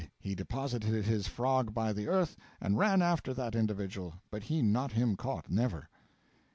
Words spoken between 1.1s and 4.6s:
frog by the earth and ran after that individual, but